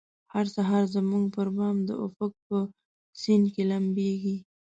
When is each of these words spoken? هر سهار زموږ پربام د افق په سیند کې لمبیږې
هر 0.33 0.45
سهار 0.55 0.83
زموږ 0.95 1.23
پربام 1.35 1.75
د 1.87 1.89
افق 2.05 2.31
په 2.47 2.57
سیند 3.21 3.45
کې 3.53 3.63
لمبیږې 3.71 4.35